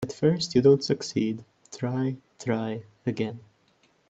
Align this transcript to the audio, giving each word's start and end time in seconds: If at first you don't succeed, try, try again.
If 0.03 0.09
at 0.09 0.15
first 0.15 0.55
you 0.55 0.63
don't 0.63 0.83
succeed, 0.83 1.45
try, 1.71 2.15
try 2.39 2.81
again. 3.05 3.39